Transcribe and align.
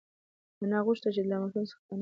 انا 0.63 0.79
غوښتل 0.85 1.11
چې 1.15 1.21
له 1.29 1.35
ماشوم 1.41 1.63
څخه 1.69 1.79
پنا 1.79 1.83
شي. 1.87 1.87